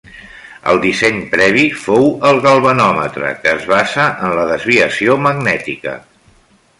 El 0.69 0.79
disseny 0.85 1.19
previ 1.33 1.65
fou 1.81 2.07
el 2.31 2.41
galvanòmetre, 2.47 3.29
que 3.45 3.53
es 3.61 3.69
basa 3.75 4.07
en 4.29 4.35
la 4.39 4.47
desviació 4.55 5.19
magnètica. 5.29 5.95